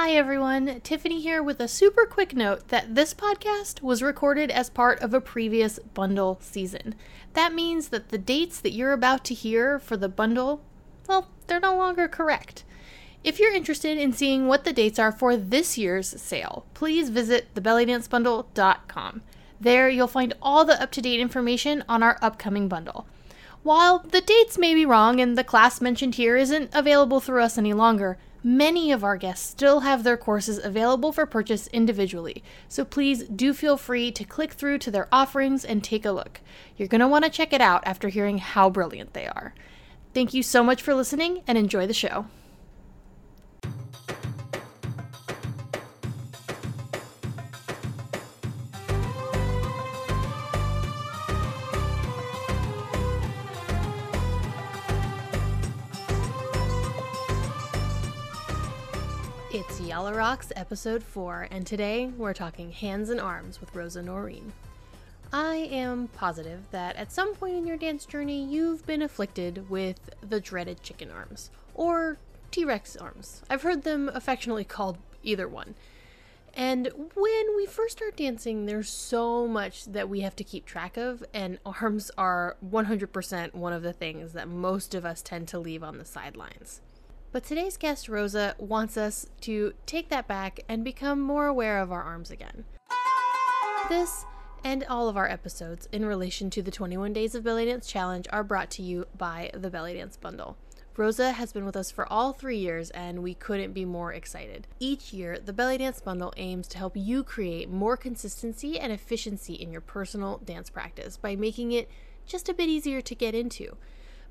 [0.00, 0.80] Hi, everyone.
[0.82, 5.12] Tiffany here with a super quick note that this podcast was recorded as part of
[5.12, 6.94] a previous bundle season.
[7.32, 10.62] That means that the dates that you're about to hear for the bundle,
[11.08, 12.62] well, they're no longer correct.
[13.24, 17.52] If you're interested in seeing what the dates are for this year's sale, please visit
[17.56, 19.22] thebellydancebundle.com.
[19.60, 23.08] There, you'll find all the up to date information on our upcoming bundle.
[23.64, 27.58] While the dates may be wrong and the class mentioned here isn't available through us
[27.58, 32.84] any longer, many of our guests still have their courses available for purchase individually, so
[32.84, 36.40] please do feel free to click through to their offerings and take a look.
[36.76, 39.54] You're going to want to check it out after hearing how brilliant they are.
[40.14, 42.26] Thank you so much for listening and enjoy the show.
[60.00, 64.52] It's Rocks episode 4, and today we're talking hands and arms with Rosa Noreen.
[65.32, 70.10] I am positive that at some point in your dance journey you've been afflicted with
[70.20, 72.16] the dreaded chicken arms, or
[72.52, 73.42] T Rex arms.
[73.50, 75.74] I've heard them affectionately called either one.
[76.54, 80.96] And when we first start dancing, there's so much that we have to keep track
[80.96, 85.58] of, and arms are 100% one of the things that most of us tend to
[85.58, 86.82] leave on the sidelines.
[87.30, 91.92] But today's guest, Rosa, wants us to take that back and become more aware of
[91.92, 92.64] our arms again.
[93.90, 94.24] This
[94.64, 98.26] and all of our episodes in relation to the 21 Days of Belly Dance Challenge
[98.30, 100.56] are brought to you by the Belly Dance Bundle.
[100.96, 104.66] Rosa has been with us for all three years, and we couldn't be more excited.
[104.80, 109.52] Each year, the Belly Dance Bundle aims to help you create more consistency and efficiency
[109.52, 111.90] in your personal dance practice by making it
[112.26, 113.76] just a bit easier to get into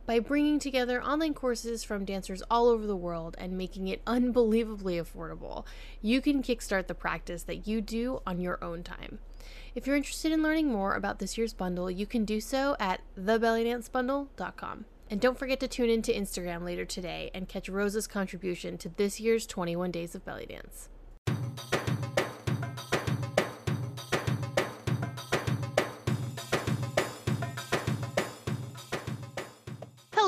[0.07, 4.95] by bringing together online courses from dancers all over the world and making it unbelievably
[4.95, 5.65] affordable,
[6.01, 9.19] you can kickstart the practice that you do on your own time.
[9.75, 13.01] If you're interested in learning more about this year's bundle, you can do so at
[13.19, 14.85] thebellydancebundle.com.
[15.09, 18.89] And don't forget to tune in to Instagram later today and catch Rosa's contribution to
[18.89, 20.89] this year's 21 Days of Belly Dance.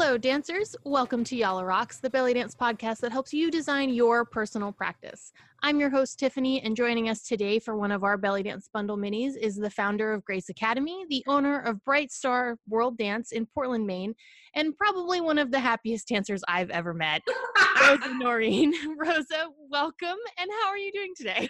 [0.10, 0.76] Hello, dancers.
[0.86, 5.32] Welcome to Yalla Rocks, the belly dance podcast that helps you design your personal practice.
[5.62, 8.98] I'm your host, Tiffany, and joining us today for one of our belly dance bundle
[8.98, 13.46] minis is the founder of Grace Academy, the owner of Bright Star World Dance in
[13.46, 14.16] Portland, Maine,
[14.56, 17.22] and probably one of the happiest dancers I've ever met,
[17.80, 18.74] Rosa Noreen.
[18.98, 21.48] Rosa, welcome, and how are you doing today?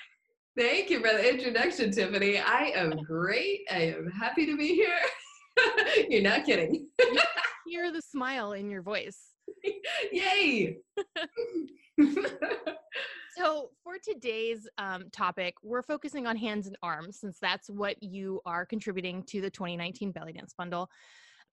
[0.58, 2.40] Thank you for the introduction, Tiffany.
[2.40, 3.62] I am great.
[3.72, 5.00] I am happy to be here.
[6.09, 6.88] You're not kidding.
[7.68, 9.20] Hear the smile in your voice.
[10.12, 10.78] Yay!
[13.38, 18.42] So, for today's um, topic, we're focusing on hands and arms since that's what you
[18.46, 20.90] are contributing to the 2019 Belly Dance Bundle.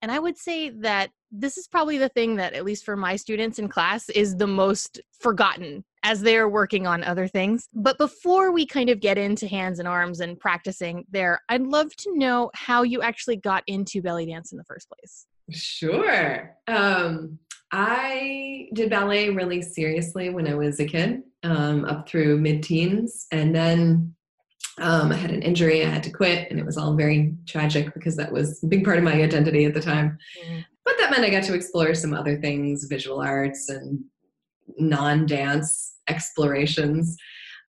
[0.01, 3.15] And I would say that this is probably the thing that, at least for my
[3.15, 7.67] students in class, is the most forgotten as they're working on other things.
[7.73, 11.95] But before we kind of get into hands and arms and practicing there, I'd love
[11.97, 15.25] to know how you actually got into belly dance in the first place.
[15.51, 16.55] Sure.
[16.67, 17.39] Um,
[17.71, 23.27] I did ballet really seriously when I was a kid, um, up through mid teens.
[23.31, 24.15] And then
[24.79, 27.93] um, I had an injury, I had to quit, and it was all very tragic
[27.93, 30.17] because that was a big part of my identity at the time.
[30.45, 30.65] Mm.
[30.85, 34.03] But that meant I got to explore some other things, visual arts and
[34.77, 37.17] non dance explorations.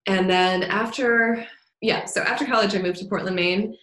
[0.06, 1.46] And then after,
[1.82, 3.76] yeah, so after college, I moved to Portland, Maine.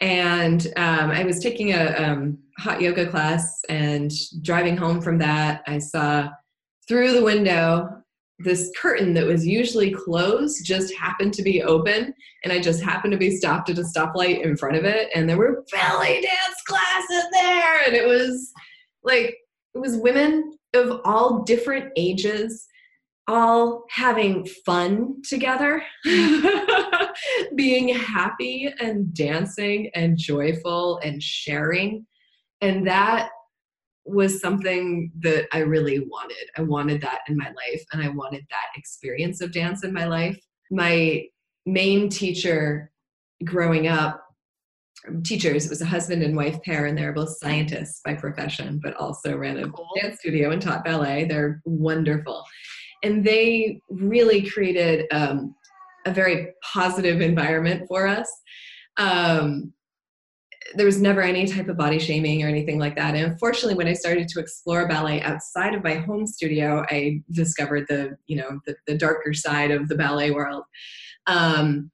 [0.00, 4.12] And um, I was taking a um, hot yoga class, and
[4.42, 6.28] driving home from that, I saw
[6.86, 7.98] through the window
[8.38, 12.14] this curtain that was usually closed just happened to be open
[12.44, 15.28] and i just happened to be stopped at a stoplight in front of it and
[15.28, 18.52] there were belly dance classes there and it was
[19.02, 19.36] like
[19.74, 22.66] it was women of all different ages
[23.26, 25.82] all having fun together
[27.54, 32.06] being happy and dancing and joyful and sharing
[32.60, 33.28] and that
[34.08, 36.48] was something that I really wanted.
[36.56, 40.06] I wanted that in my life and I wanted that experience of dance in my
[40.06, 40.38] life.
[40.70, 41.24] My
[41.66, 42.90] main teacher
[43.44, 44.24] growing up,
[45.24, 48.94] teachers, it was a husband and wife pair, and they're both scientists by profession, but
[48.94, 49.88] also ran a cool.
[50.00, 51.24] dance studio and taught ballet.
[51.24, 52.44] They're wonderful.
[53.02, 55.54] And they really created um,
[56.06, 58.28] a very positive environment for us.
[58.96, 59.72] Um,
[60.74, 63.14] there was never any type of body shaming or anything like that.
[63.14, 67.86] And unfortunately, when I started to explore ballet outside of my home studio, I discovered
[67.88, 70.64] the you know the, the darker side of the ballet world.
[71.26, 71.90] Um,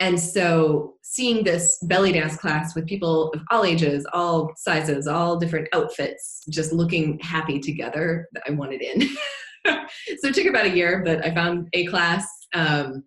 [0.00, 5.38] and so seeing this belly dance class with people of all ages, all sizes, all
[5.38, 9.02] different outfits, just looking happy together, I wanted in.
[9.66, 12.28] so it took about a year, but I found a class.
[12.52, 13.04] Um,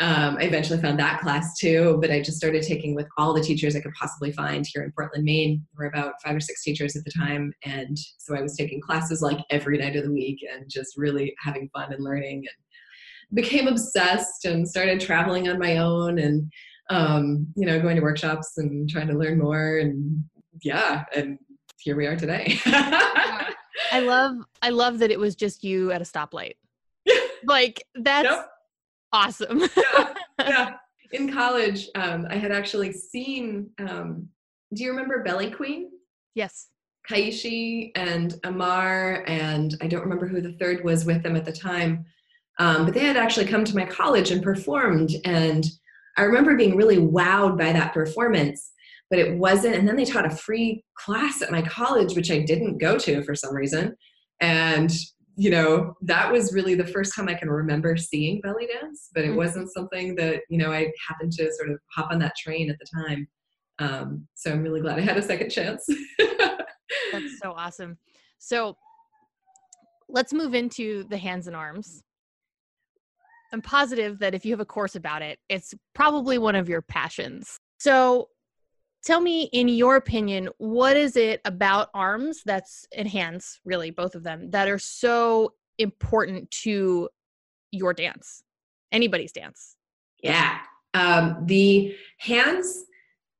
[0.00, 3.40] um, I eventually found that class too, but I just started taking with all the
[3.40, 5.64] teachers I could possibly find here in Portland, Maine.
[5.72, 7.52] There were about five or six teachers at the time.
[7.64, 11.34] And so I was taking classes like every night of the week and just really
[11.38, 12.63] having fun and learning and
[13.34, 16.50] became obsessed and started traveling on my own and
[16.90, 20.22] um, you know going to workshops and trying to learn more and
[20.62, 21.38] yeah and
[21.78, 22.58] here we are today.
[23.92, 26.54] I love i love that it was just you at a stoplight.
[27.46, 28.48] Like that's yep.
[29.12, 29.64] awesome.
[29.76, 30.70] Yeah, yeah,
[31.12, 34.28] in college um, i had actually seen um,
[34.72, 35.90] do you remember belly queen?
[36.34, 36.68] Yes.
[37.10, 41.52] Kaeshi and amar and i don't remember who the third was with them at the
[41.52, 42.06] time
[42.58, 45.10] um, but they had actually come to my college and performed.
[45.24, 45.64] And
[46.16, 48.72] I remember being really wowed by that performance,
[49.10, 49.74] but it wasn't.
[49.74, 53.22] And then they taught a free class at my college, which I didn't go to
[53.24, 53.96] for some reason.
[54.40, 54.92] And,
[55.36, 59.24] you know, that was really the first time I can remember seeing belly dance, but
[59.24, 59.38] it mm-hmm.
[59.38, 62.76] wasn't something that, you know, I happened to sort of hop on that train at
[62.78, 63.26] the time.
[63.80, 65.84] Um, so I'm really glad I had a second chance.
[67.10, 67.98] That's so awesome.
[68.38, 68.76] So
[70.08, 72.04] let's move into the hands and arms.
[73.54, 76.82] I'm positive that if you have a course about it, it's probably one of your
[76.82, 77.60] passions.
[77.78, 78.28] So
[79.04, 84.16] tell me, in your opinion, what is it about arms that's and hands, really, both
[84.16, 87.08] of them, that are so important to
[87.70, 88.42] your dance,
[88.90, 89.76] anybody's dance?
[90.20, 90.58] Yeah.
[90.94, 92.86] Um, the hands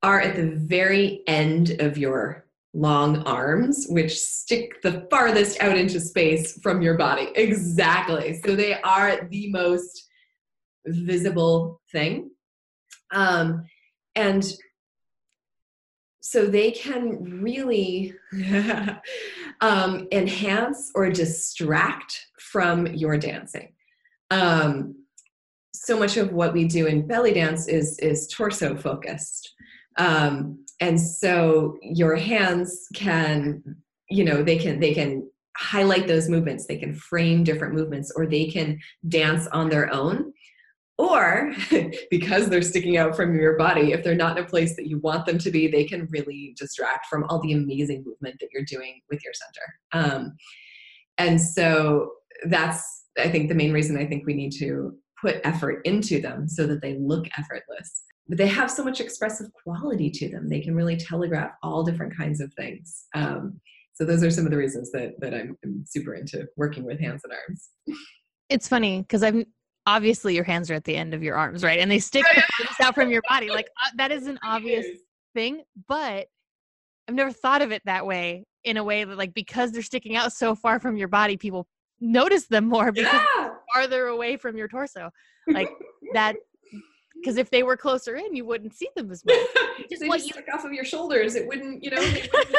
[0.05, 2.44] are at the very end of your
[2.75, 7.31] long arms, which stick the farthest out into space from your body.
[7.37, 8.41] Exactly.
[8.45, 10.09] So they are the most
[10.87, 12.31] visible thing.
[13.13, 13.65] Um,
[14.17, 14.45] and
[16.21, 18.15] so they can really
[19.61, 23.73] um, enhance or distract from your dancing.
[24.31, 24.97] Um,
[25.73, 29.53] so much of what we do in belly dance is is torso focused
[29.99, 33.63] um, and so your hands can
[34.11, 36.67] you know they can they can highlight those movements.
[36.67, 40.33] They can frame different movements or they can dance on their own.
[40.97, 41.53] Or
[42.11, 44.99] because they're sticking out from your body if they're not in a place that you
[44.99, 48.65] want them to be they can really distract from all the amazing movement that you're
[48.65, 50.07] doing with your center.
[50.07, 50.37] Um,
[51.19, 52.13] and so
[52.47, 56.49] that's i think the main reason i think we need to put effort into them
[56.49, 60.49] so that they look effortless but they have so much expressive quality to them.
[60.49, 63.05] They can really telegraph all different kinds of things.
[63.15, 63.61] Um,
[63.95, 67.01] so those are some of the reasons that that I'm, I'm super into working with
[67.01, 67.71] hands and arms.
[68.49, 69.45] It's funny because i'm
[69.87, 71.79] obviously your hands are at the end of your arms right?
[71.79, 72.25] And they stick
[72.83, 73.51] out from your body.
[73.51, 74.87] Like uh, that is an obvious
[75.35, 76.29] thing but
[77.09, 80.15] i've never thought of it that way in a way that like because they're sticking
[80.15, 81.67] out so far from your body people
[82.01, 83.51] notice them more because yeah.
[83.73, 85.11] farther away from your torso.
[85.49, 85.71] Like
[86.13, 86.37] that
[87.15, 89.35] because if they were closer in, you wouldn't see them as much.
[89.89, 91.35] Just they just you, stick off of your shoulders.
[91.35, 92.57] It wouldn't, you know, they wouldn't,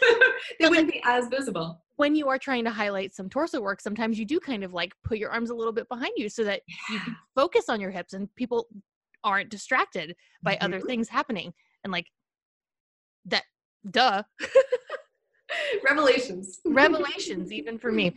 [0.60, 1.82] they wouldn't be as visible.
[1.96, 4.94] When you are trying to highlight some torso work, sometimes you do kind of like
[5.04, 6.94] put your arms a little bit behind you so that yeah.
[6.94, 8.66] you can focus on your hips and people
[9.22, 10.64] aren't distracted by mm-hmm.
[10.64, 11.52] other things happening.
[11.84, 12.06] And like
[13.26, 13.44] that,
[13.88, 14.22] duh.
[15.88, 16.60] Revelations.
[16.64, 18.14] Revelations, even for me.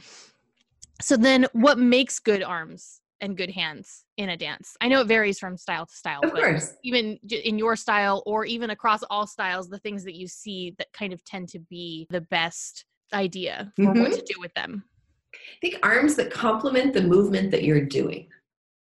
[1.02, 3.02] So then, what makes good arms?
[3.22, 4.76] And good hands in a dance.
[4.82, 6.74] I know it varies from style to style, of but course.
[6.84, 10.92] even in your style or even across all styles, the things that you see that
[10.94, 14.02] kind of tend to be the best idea for mm-hmm.
[14.02, 14.84] what to do with them.
[15.34, 18.28] I think arms that complement the movement that you're doing,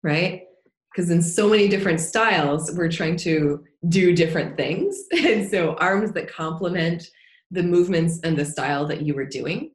[0.04, 0.44] right?
[0.92, 4.98] Because in so many different styles, we're trying to do different things.
[5.26, 7.08] And so arms that complement
[7.52, 9.72] the movements and the style that you were doing,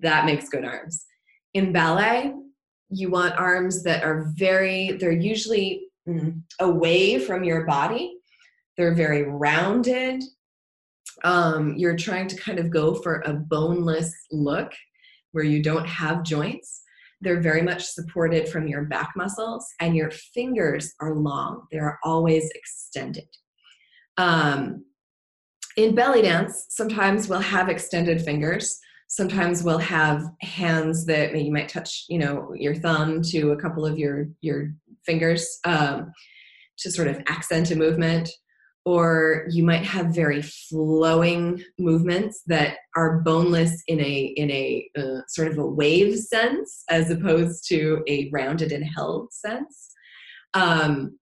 [0.00, 1.06] that makes good arms.
[1.54, 2.32] In ballet,
[2.90, 8.16] you want arms that are very, they're usually mm, away from your body.
[8.76, 10.22] They're very rounded.
[11.22, 14.72] Um, you're trying to kind of go for a boneless look
[15.32, 16.82] where you don't have joints.
[17.20, 21.66] They're very much supported from your back muscles, and your fingers are long.
[21.72, 23.28] They are always extended.
[24.16, 24.84] Um,
[25.76, 28.78] in belly dance, sometimes we'll have extended fingers
[29.14, 33.86] sometimes we'll have hands that you might touch you know your thumb to a couple
[33.86, 34.74] of your your
[35.06, 36.12] fingers um,
[36.78, 38.28] to sort of accent a movement.
[38.86, 45.20] Or you might have very flowing movements that are boneless in a in a uh,
[45.28, 49.90] sort of a wave sense as opposed to a rounded and held sense.
[50.52, 51.18] Um,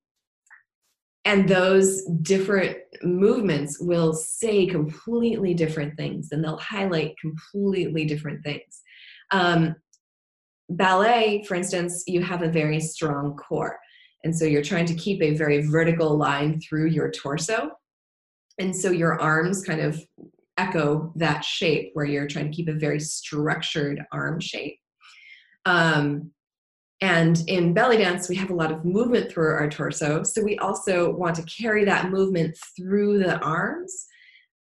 [1.25, 8.83] and those different movements will say completely different things and they'll highlight completely different things
[9.31, 9.75] um,
[10.71, 13.79] ballet for instance you have a very strong core
[14.25, 17.71] and so you're trying to keep a very vertical line through your torso.
[18.59, 20.01] And so your arms kind of
[20.59, 24.77] echo that shape where you're trying to keep a very structured arm shape.
[25.65, 26.31] Um,
[27.03, 30.23] and in belly dance, we have a lot of movement through our torso.
[30.23, 34.07] So we also want to carry that movement through the arms,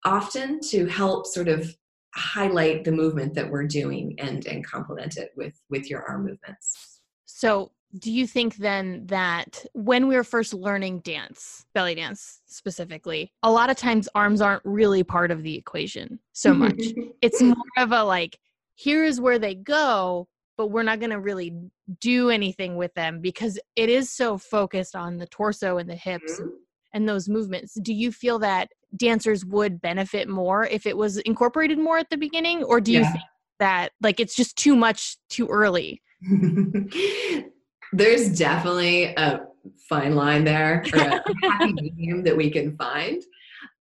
[0.04, 1.72] often to help sort of
[2.16, 7.00] highlight the movement that we're doing and, and complement it with, with your arm movements.
[7.26, 13.32] So do you think then that when we were first learning dance, belly dance specifically,
[13.44, 16.82] a lot of times arms aren't really part of the equation so much?
[17.22, 18.36] it's more of a like,
[18.74, 21.52] here's where they go, but we're not going to really
[22.00, 26.40] do anything with them because it is so focused on the torso and the hips
[26.40, 26.48] mm-hmm.
[26.94, 27.74] and those movements.
[27.80, 32.16] Do you feel that dancers would benefit more if it was incorporated more at the
[32.16, 32.62] beginning?
[32.64, 33.12] Or do you yeah.
[33.12, 33.24] think
[33.58, 36.02] that like it's just too much too early?
[37.92, 39.40] there's definitely a
[39.88, 43.22] fine line there or a happy medium that we can find.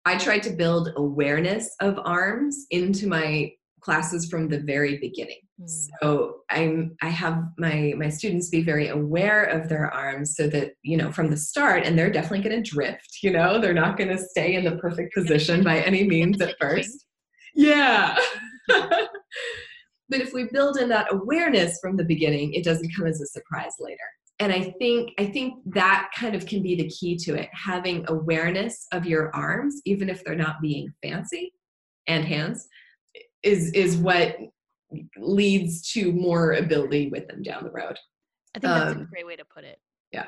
[0.06, 5.40] I tried to build awareness of arms into my classes from the very beginning.
[5.60, 5.88] Mm.
[6.02, 10.74] So I'm I have my my students be very aware of their arms so that,
[10.84, 13.98] you know, from the start and they're definitely going to drift, you know, they're not
[13.98, 17.06] going to stay in the perfect position by any means at first.
[17.56, 18.18] Yeah.
[20.10, 23.26] But if we build in that awareness from the beginning, it doesn't come as a
[23.26, 23.98] surprise later.
[24.40, 28.06] And I think I think that kind of can be the key to it, having
[28.08, 31.54] awareness of your arms, even if they're not being fancy,
[32.06, 32.68] and hands,
[33.42, 34.38] is is what
[35.18, 37.98] leads to more ability with them down the road.
[38.56, 39.80] I think that's um, a great way to put it.
[40.12, 40.26] Yeah.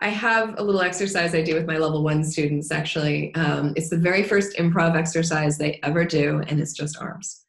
[0.00, 3.34] I have a little exercise I do with my level one students actually.
[3.34, 7.46] Um, it's the very first improv exercise they ever do, and it's just arms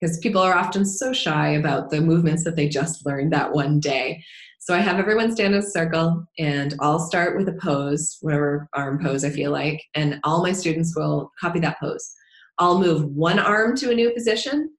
[0.00, 3.80] because people are often so shy about the movements that they just learned that one
[3.80, 4.22] day.
[4.58, 8.68] So I have everyone stand in a circle and I'll start with a pose, whatever
[8.72, 12.14] arm pose I feel like, and all my students will copy that pose.
[12.58, 14.70] I'll move one arm to a new position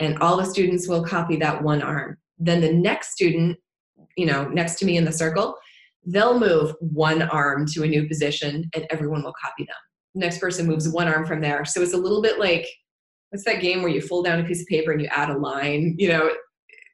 [0.00, 2.16] and all the students will copy that one arm.
[2.38, 3.56] Then the next student,
[4.16, 5.56] you know, next to me in the circle,
[6.06, 9.76] they'll move one arm to a new position and everyone will copy them.
[10.14, 11.64] next person moves one arm from there.
[11.64, 12.66] So it's a little bit like
[13.30, 15.36] what's that game where you fold down a piece of paper and you add a
[15.36, 16.30] line you know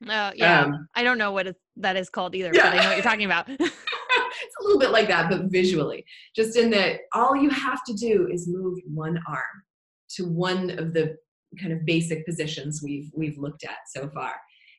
[0.08, 2.70] oh yeah um, i don't know what it, that is called either yeah.
[2.70, 6.04] but i know what you're talking about it's a little bit like that but visually
[6.34, 9.62] just in that all you have to do is move one arm
[10.08, 11.16] to one of the
[11.60, 14.34] kind of basic positions we've we've looked at so far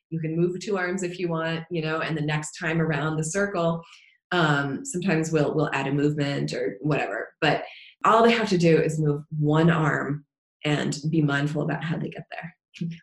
[0.10, 3.18] you can move two arms if you want you know and the next time around
[3.18, 3.84] the circle
[4.32, 7.64] um, sometimes we'll we'll add a movement or whatever but
[8.06, 10.26] all they have to do is move one arm
[10.66, 12.56] and be mindful about how they get there.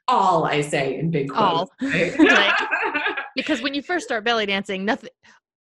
[0.08, 1.70] All I say in big quotes.
[1.70, 1.70] All.
[1.80, 2.18] Right?
[2.18, 2.54] like,
[3.36, 5.10] because when you first start belly dancing, nothing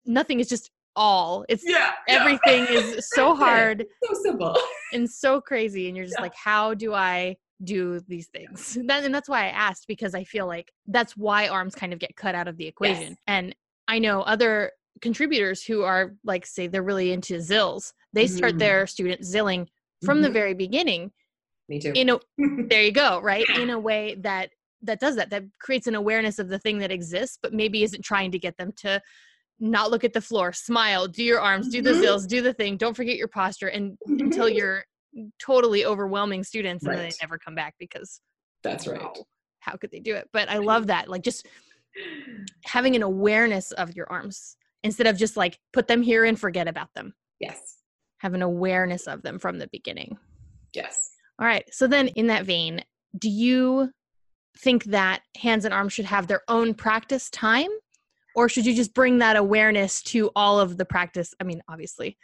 [0.06, 1.46] nothing is just all.
[1.48, 2.80] It's yeah, everything yeah.
[2.80, 3.86] is so hard.
[4.04, 4.58] so simple.
[4.94, 5.88] And so crazy.
[5.88, 6.24] And you're just yeah.
[6.24, 8.78] like, how do I do these things?
[8.88, 12.00] That, and that's why I asked because I feel like that's why arms kind of
[12.00, 13.10] get cut out of the equation.
[13.10, 13.18] Yes.
[13.28, 13.56] And
[13.88, 17.94] I know other contributors who are like say they're really into zills.
[18.14, 18.60] They start mm.
[18.60, 19.68] their students zilling
[20.04, 20.24] from mm-hmm.
[20.24, 21.12] the very beginning
[21.70, 21.92] me too.
[21.96, 22.20] In a
[22.68, 23.46] there you go, right?
[23.58, 24.50] In a way that
[24.82, 28.02] that does that that creates an awareness of the thing that exists but maybe isn't
[28.02, 29.02] trying to get them to
[29.60, 32.02] not look at the floor smile do your arms do the mm-hmm.
[32.02, 34.86] zills do the thing don't forget your posture and until you're
[35.40, 36.94] totally overwhelming students right.
[36.94, 38.22] and then they never come back because
[38.64, 39.14] that's right wow,
[39.60, 41.48] how could they do it but i love that like just
[42.66, 46.68] having an awareness of your arms instead of just like put them here and forget
[46.68, 47.78] about them yes
[48.20, 50.18] have an awareness of them from the beginning
[50.74, 51.64] yes all right.
[51.74, 52.84] So then, in that vein,
[53.18, 53.92] do you
[54.58, 57.70] think that hands and arms should have their own practice time?
[58.36, 61.34] Or should you just bring that awareness to all of the practice?
[61.40, 62.18] I mean, obviously,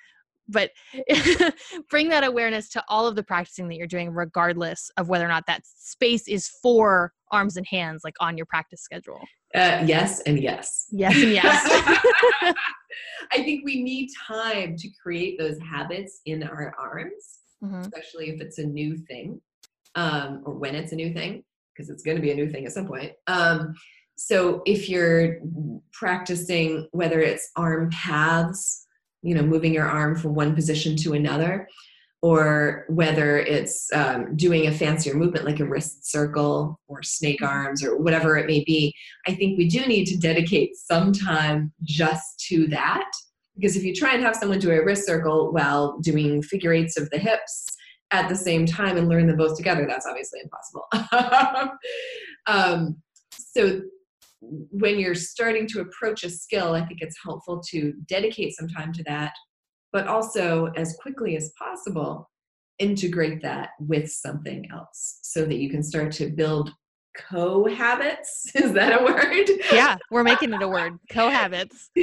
[0.48, 0.72] but
[1.90, 5.30] bring that awareness to all of the practicing that you're doing, regardless of whether or
[5.30, 9.20] not that space is for arms and hands, like on your practice schedule.
[9.54, 10.88] Uh, yes, and yes.
[10.92, 11.66] Yes, and yes.
[13.32, 17.82] I think we need time to create those habits in our arms mm-hmm.
[17.82, 19.42] especially if it's a new thing
[19.96, 22.66] um, or when it's a new thing, because it's going to be a new thing
[22.66, 23.14] at some point.
[23.28, 23.74] Um,
[24.18, 25.40] so if you're
[25.94, 28.85] practicing whether it's arm paths,
[29.26, 31.68] you know, moving your arm from one position to another,
[32.22, 37.84] or whether it's um, doing a fancier movement like a wrist circle or snake arms
[37.84, 38.94] or whatever it may be,
[39.28, 43.10] I think we do need to dedicate some time just to that.
[43.56, 46.98] Because if you try and have someone do a wrist circle while doing figure eights
[47.00, 47.66] of the hips
[48.12, 51.78] at the same time and learn them both together, that's obviously impossible.
[52.48, 52.98] um,
[53.32, 53.82] so
[54.72, 58.94] when you're starting to approach a skill, I think it's helpful to dedicate some time
[58.94, 59.34] to that,
[59.92, 62.30] but also as quickly as possible,
[62.80, 66.72] integrate that with something else so that you can start to build
[67.16, 68.52] co-habits.
[68.56, 69.50] Is that a word?
[69.72, 70.94] Yeah, we're making it a word.
[71.10, 71.90] Cohabits.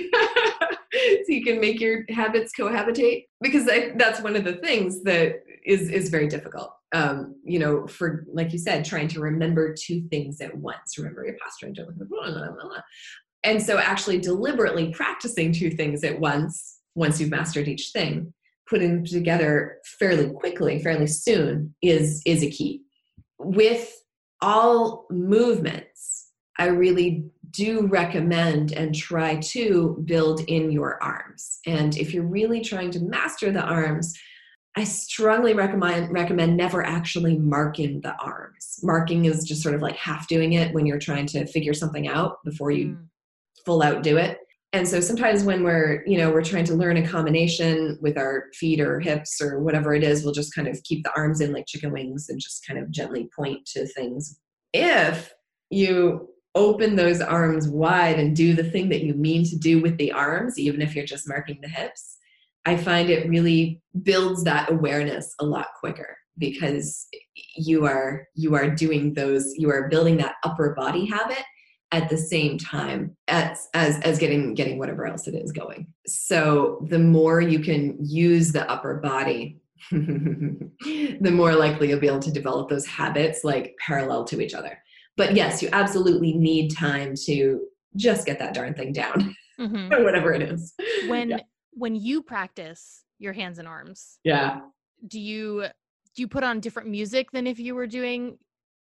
[1.24, 3.26] so you can make your habits cohabitate?
[3.40, 6.72] Because I, that's one of the things that is is very difficult.
[6.94, 10.98] Um, you know for like you said trying to remember two things at once.
[10.98, 12.80] Remember your posture and don't blah, blah, blah.
[13.44, 18.32] and so actually deliberately practicing two things at once once you've mastered each thing
[18.68, 22.82] putting them together fairly quickly fairly soon is is a key.
[23.38, 23.92] With
[24.40, 31.60] all movements i really do recommend and try to build in your arms.
[31.66, 34.14] And if you're really trying to master the arms,
[34.76, 38.80] I strongly recommend recommend never actually marking the arms.
[38.82, 42.08] Marking is just sort of like half doing it when you're trying to figure something
[42.08, 43.08] out before you Mm.
[43.66, 44.38] full out do it.
[44.72, 48.46] And so sometimes when we're, you know, we're trying to learn a combination with our
[48.54, 51.52] feet or hips or whatever it is, we'll just kind of keep the arms in
[51.52, 54.40] like chicken wings and just kind of gently point to things.
[54.72, 55.34] If
[55.68, 59.96] you open those arms wide and do the thing that you mean to do with
[59.96, 62.18] the arms, even if you're just marking the hips,
[62.64, 67.06] I find it really builds that awareness a lot quicker because
[67.56, 71.42] you are you are doing those you are building that upper body habit
[71.90, 75.86] at the same time as as as getting getting whatever else it is going.
[76.06, 79.58] So the more you can use the upper body
[79.90, 84.78] the more likely you'll be able to develop those habits like parallel to each other
[85.16, 87.60] but yes you absolutely need time to
[87.96, 90.02] just get that darn thing down Mhm.
[90.04, 90.74] whatever it is
[91.08, 91.38] When yeah.
[91.72, 94.60] when you practice your hands and arms, yeah
[95.06, 95.66] do you
[96.14, 98.38] do you put on different music than if you were doing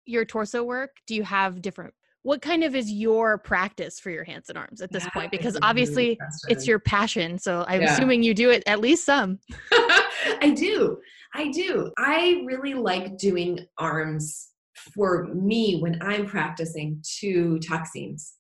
[0.07, 0.97] your torso work?
[1.07, 4.81] Do you have different what kind of is your practice for your hands and arms
[4.83, 5.31] at this That point?
[5.31, 7.39] Because obviously it's your passion.
[7.39, 7.95] So I'm Yeah.
[7.95, 9.39] assuming you do it at least some.
[9.73, 10.99] I do.
[11.35, 11.91] I do.
[11.97, 14.50] I really like doing arms
[14.95, 17.61] for me when I'm practicing two
[17.93, 18.35] scenes.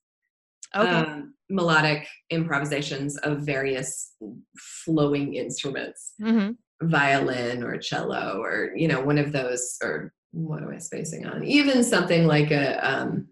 [0.74, 0.88] Okay.
[0.88, 4.14] Um, melodic improvisations of various
[4.57, 6.50] flowing instruments, hmm
[6.83, 11.44] violin or cello, or you know, one of those, or what am I spacing on?
[11.44, 13.29] Even something like a um,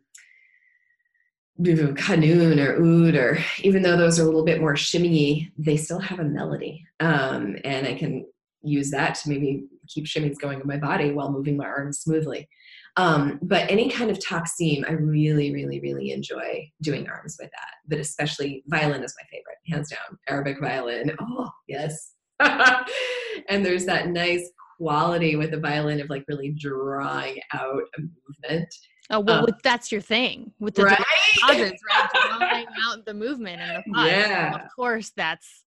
[1.61, 5.99] Kanun or oud, or even though those are a little bit more shimmy, they still
[5.99, 8.27] have a melody, um, and I can
[8.63, 12.49] use that to maybe keep shimmies going in my body while moving my arms smoothly.
[12.97, 17.75] Um, but any kind of taksim, I really, really, really enjoy doing arms with that.
[17.87, 20.19] But especially violin is my favorite, hands down.
[20.29, 22.15] Arabic violin, oh yes.
[22.41, 24.49] and there's that nice
[24.79, 28.75] quality with the violin of like really drawing out a movement,
[29.11, 30.99] Oh well, um, with, that's your thing with the right?
[31.35, 32.09] deposits, right?
[32.39, 34.07] Drawing out the movement and the pause.
[34.07, 34.55] Yeah.
[34.55, 35.65] of course, that's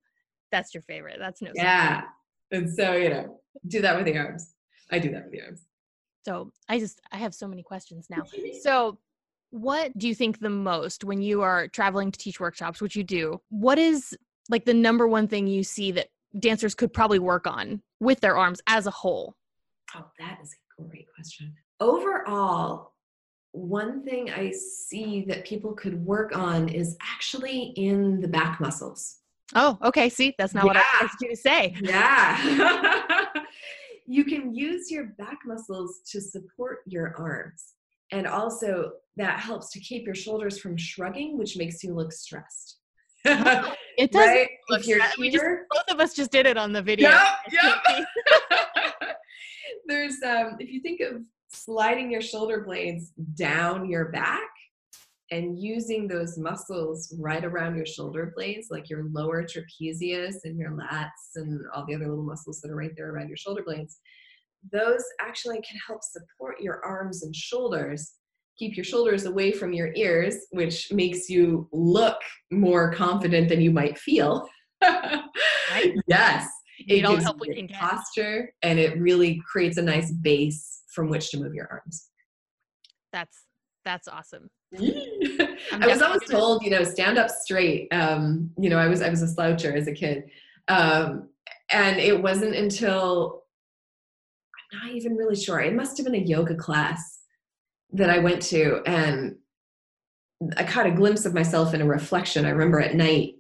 [0.52, 1.18] that's your favorite.
[1.18, 1.48] That's no.
[1.48, 1.64] secret.
[1.64, 2.02] Yeah.
[2.52, 4.54] And so, you know, do that with the arms.
[4.92, 5.66] I do that with the arms.
[6.26, 8.24] So I just I have so many questions now.
[8.62, 8.98] So
[9.50, 13.04] what do you think the most when you are traveling to teach workshops, which you
[13.04, 13.42] do?
[13.50, 14.18] What is
[14.50, 16.08] like the number one thing you see that
[16.40, 19.36] dancers could probably work on with their arms as a whole?
[19.96, 21.54] Oh, that is a great question.
[21.82, 22.94] Overall,
[23.52, 29.18] one thing I see that people could work on is actually in the back muscles.
[29.54, 30.08] Oh, okay.
[30.08, 30.86] See, that's not what I Yeah.
[31.02, 31.76] expected you to say.
[31.82, 33.04] Yeah.
[34.08, 37.74] you can use your back muscles to support your arms.
[38.12, 42.78] And also, that helps to keep your shoulders from shrugging, which makes you look stressed.
[43.98, 44.48] It does.
[44.70, 45.18] look If you're stressed.
[45.20, 47.10] We just- here, Both of us just did it on the video.
[47.10, 48.08] Yep, yep.
[49.88, 54.50] There's um if you think of sliding your shoulder blades down your back
[55.32, 60.72] and using those muscles right around your shoulder blades, like your lower trapezius and your
[60.72, 64.00] lats and all the other little muscles that are right there around your shoulder blades,
[64.72, 68.14] those actually can help support your arms and shoulders.
[68.60, 72.20] Keep your shoulders away from your ears, which makes you look
[72.52, 74.48] more confident than you might feel.
[74.84, 75.24] Right.
[76.08, 76.50] Yes.
[76.80, 77.80] It gives help we can get.
[77.80, 82.10] posture and it really creates a nice base from which to move your arms.
[83.14, 83.46] That's
[83.86, 84.50] that's awesome.
[84.80, 87.88] I was always told, you know, stand up straight.
[87.92, 90.24] Um, you know, I was I was a sloucher as a kid,
[90.68, 91.30] um,
[91.72, 93.44] and it wasn't until
[94.74, 95.60] I'm not even really sure.
[95.60, 97.20] It must have been a yoga class
[97.94, 99.36] that I went to, and
[100.58, 102.46] I caught a glimpse of myself in a reflection.
[102.46, 103.34] I remember at night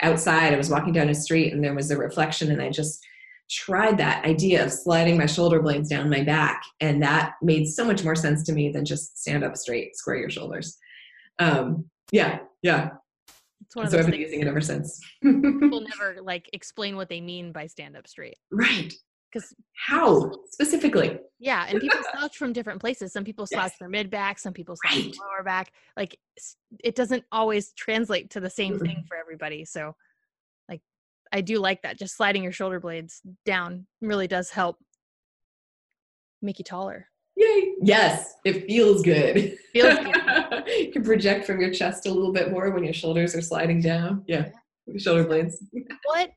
[0.00, 3.04] outside, I was walking down a street and there was a reflection, and I just
[3.52, 6.62] tried that idea of sliding my shoulder blades down my back.
[6.80, 10.16] And that made so much more sense to me than just stand up straight, square
[10.16, 10.78] your shoulders.
[11.38, 12.90] Um, yeah, yeah.
[13.66, 14.98] It's one of so I've been using it ever since.
[15.22, 18.36] people never like explain what they mean by stand up straight.
[18.50, 18.92] Right.
[19.32, 21.18] Because How specifically?
[21.38, 23.12] Yeah, and people slouch from different places.
[23.14, 23.78] Some people slouch Yes.
[23.78, 25.04] their mid back, some people slouch Right.
[25.04, 25.72] their lower back.
[25.96, 26.18] Like
[26.84, 28.80] it doesn't always translate to the same Mm-mm.
[28.82, 29.64] thing for everybody.
[29.64, 29.94] So
[31.32, 31.98] I do like that.
[31.98, 34.76] Just sliding your shoulder blades down really does help
[36.40, 37.06] make you taller.
[37.36, 37.74] Yay.
[37.82, 39.56] Yes, it feels good.
[39.72, 40.64] Feels good.
[40.66, 43.80] you can project from your chest a little bit more when your shoulders are sliding
[43.80, 44.22] down.
[44.26, 44.48] Yeah.
[44.98, 45.64] Shoulder blades.
[46.04, 46.32] What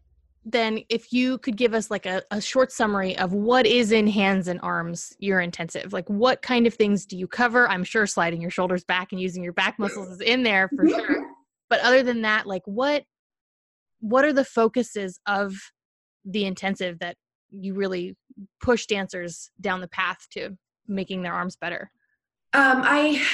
[0.45, 4.05] then if you could give us like a, a short summary of what is in
[4.05, 8.05] hands and arms your intensive like what kind of things do you cover i'm sure
[8.05, 11.25] sliding your shoulders back and using your back muscles is in there for sure
[11.69, 13.03] but other than that like what
[14.05, 15.55] what are the focuses of
[16.23, 17.17] the intensive that
[17.49, 18.15] you really
[18.61, 20.55] push dancers down the path to
[20.87, 21.89] making their arms better
[22.53, 23.25] Um, I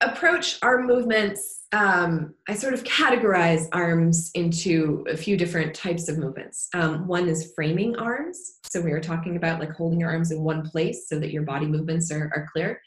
[0.00, 1.66] approach arm movements.
[1.72, 6.68] Um, I sort of categorize arms into a few different types of movements.
[6.74, 8.58] Um, one is framing arms.
[8.70, 11.42] So we were talking about like holding your arms in one place so that your
[11.42, 12.80] body movements are, are clear.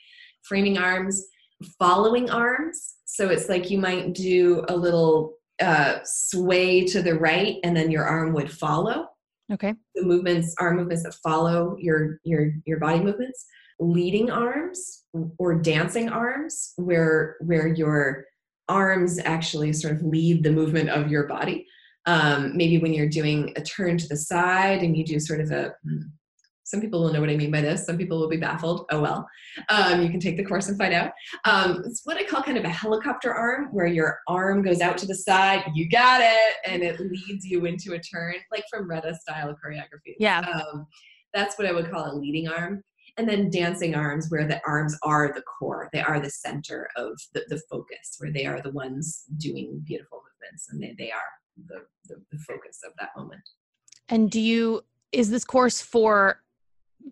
[0.44, 1.28] Framing arms,
[1.78, 2.96] following arms.
[3.06, 7.92] So it's like you might do a little uh, sway to the right and then
[7.92, 9.08] your arm would follow.
[9.52, 9.74] Okay.
[9.96, 13.46] The movements are movements that follow your your your body movements.
[13.80, 15.06] Leading arms
[15.38, 18.26] or dancing arms where where your
[18.70, 21.68] arms actually sort of lead the movement of your body.
[22.06, 25.52] Um, maybe when you're doing a turn to the side and you do sort of
[25.52, 26.02] a hmm,
[26.72, 27.86] some people will know what i mean by this.
[27.86, 28.86] Some people will be baffled.
[28.92, 29.28] Oh well.
[29.68, 31.12] Um, you can take the course and find out.
[31.44, 34.98] Um, it's what i call kind of a helicopter arm where your arm goes out
[35.00, 35.66] to the side.
[35.76, 36.56] You got it.
[36.66, 40.16] And it leads you into a turn like from Reda style choreography.
[40.18, 40.40] Yeah.
[40.40, 40.88] um,
[41.34, 42.84] that's what i would call a leading arm.
[43.18, 45.90] And then dancing arms where the arms are the core.
[45.92, 50.20] They are the center of the, the focus where they are the ones doing beautiful
[50.20, 50.70] movements.
[50.72, 51.32] And they, they are
[51.68, 53.42] the, the, the focus of that moment.
[54.08, 56.42] And do you is this course for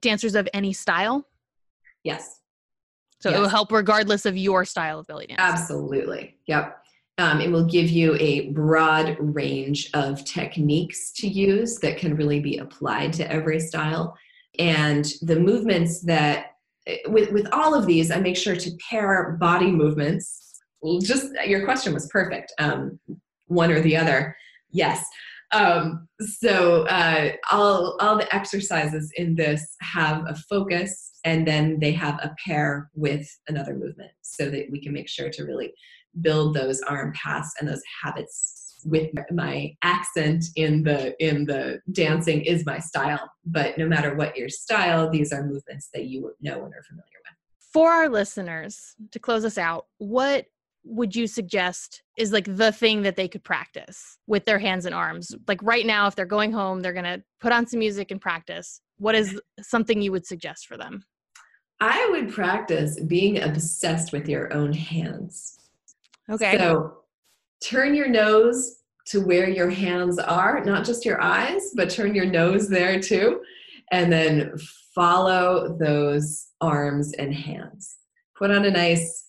[0.02, 1.26] dancers of any style
[2.04, 2.40] yes
[3.20, 6.38] so it will help regardless of your style of belly dance Absolutely.
[6.48, 6.80] Yep.
[7.20, 12.40] Um, it will give you a broad range of techniques to use that can really
[12.40, 14.18] be applied to every style.
[14.58, 16.54] And the movements that,
[16.88, 20.62] eh, with, with all of these, I make sure to pair body movements.
[21.02, 22.54] Just your question was perfect.
[22.58, 22.98] Um,
[23.48, 24.38] one or the other.
[24.72, 25.06] Yes.
[25.52, 31.92] Um, so uh, all all the exercises in this have a focus, and then they
[31.94, 35.74] have a pair with another movement, so that we can make sure to really
[36.22, 42.42] build those arm paths and those habits with my accent in the in the dancing
[42.42, 43.30] is my style.
[43.46, 47.06] But no matter what your style these are movements that you know and are familiar
[47.24, 47.36] with.
[47.74, 50.46] For our listeners to close us out what
[50.84, 54.96] would you suggest is like the thing that they could practice with their hands and
[54.96, 58.12] arms like right now if they're going home they're going to put on some music
[58.12, 61.04] and practice what is something you would suggest for them
[61.82, 65.60] i would practice being obsessed with your own hands
[66.30, 67.00] okay So
[67.62, 72.26] turn your nose to where your hands are, not just your eyes, but turn your
[72.26, 73.42] nose there too.
[73.92, 74.54] And then
[74.94, 77.98] follow those arms and hands.
[78.38, 79.26] Put on a nice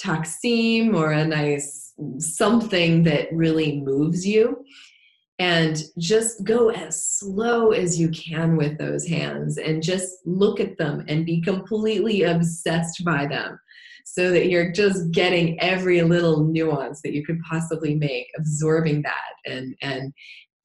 [0.00, 4.64] taksim or a nice something that really moves you.
[5.40, 10.78] And just go as slow as you can with those hands and just look at
[10.78, 13.58] them and be completely obsessed by them
[14.04, 19.32] so that you're just getting every little nuance that you could possibly make absorbing that
[19.46, 20.12] and and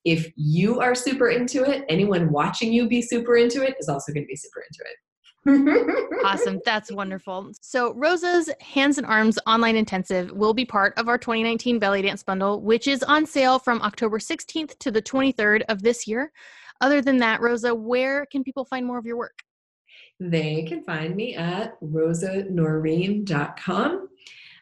[0.05, 4.11] if you are super into it anyone watching you be super into it is also
[4.11, 4.97] going to be super into it
[6.25, 6.59] awesome.
[6.65, 7.51] That's wonderful.
[7.61, 12.23] So rosa's hands and arms online intensive will be part of our 2019 belly dance
[12.23, 16.33] bundle which is on sale from october 16th to the 23rd of this year.
[16.81, 19.39] Other than that rosa where can people find more of your work?
[20.19, 24.09] They can find me at rosanoreen.com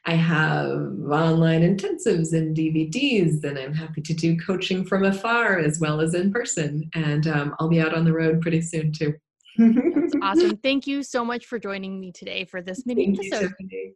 [0.08, 0.72] I have
[1.12, 6.14] online intensives and DVDs, and I'm happy to do coaching from afar as well as
[6.14, 6.90] in person.
[6.94, 9.16] And um, I'll be out on the road pretty soon too.
[9.58, 10.58] That's awesome.
[10.58, 13.54] Thank you so much for joining me today for this mini Thank episode.
[13.60, 13.94] You,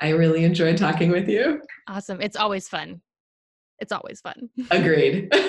[0.00, 1.60] I really enjoyed talking with you.
[1.88, 2.20] Awesome.
[2.20, 3.00] It's always fun.
[3.78, 4.50] It's always fun.
[4.70, 5.32] Agreed.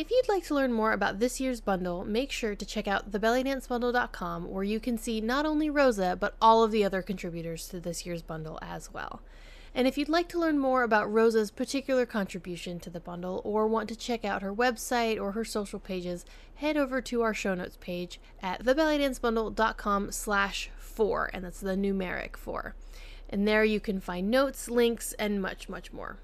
[0.00, 3.10] If you'd like to learn more about this year's bundle, make sure to check out
[3.10, 7.80] thebellydancebundle.com where you can see not only Rosa, but all of the other contributors to
[7.80, 9.20] this year's bundle as well.
[9.74, 13.66] And if you'd like to learn more about Rosa's particular contribution to the bundle or
[13.66, 16.24] want to check out her website or her social pages,
[16.56, 22.36] head over to our show notes page at thebellydancebundle.com slash four, and that's the numeric
[22.36, 22.74] four.
[23.28, 26.18] And there you can find notes, links, and much, much more.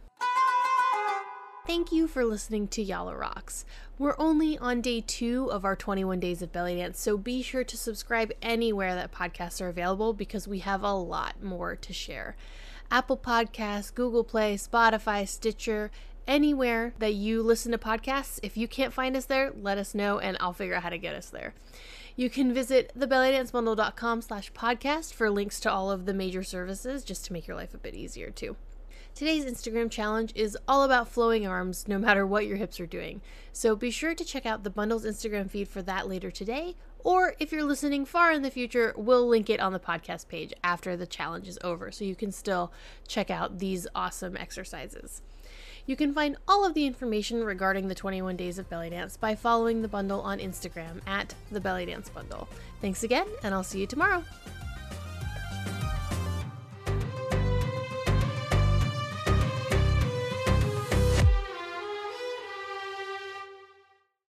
[1.66, 3.64] Thank you for listening to Yalla Rocks.
[3.98, 7.64] We're only on day two of our 21 days of belly dance, so be sure
[7.64, 12.36] to subscribe anywhere that podcasts are available because we have a lot more to share.
[12.90, 15.90] Apple Podcasts, Google Play, Spotify, Stitcher,
[16.26, 18.40] anywhere that you listen to podcasts.
[18.42, 20.98] If you can't find us there, let us know and I'll figure out how to
[20.98, 21.54] get us there.
[22.16, 27.26] You can visit thebellydancebundle.com slash podcast for links to all of the major services just
[27.26, 28.56] to make your life a bit easier too.
[29.16, 33.22] Today's Instagram challenge is all about flowing arms no matter what your hips are doing.
[33.50, 36.76] So be sure to check out the bundle's Instagram feed for that later today.
[36.98, 40.52] Or if you're listening far in the future, we'll link it on the podcast page
[40.62, 42.70] after the challenge is over so you can still
[43.08, 45.22] check out these awesome exercises.
[45.86, 49.34] You can find all of the information regarding the 21 days of belly dance by
[49.34, 52.48] following the bundle on Instagram at the belly dance bundle.
[52.82, 54.22] Thanks again, and I'll see you tomorrow.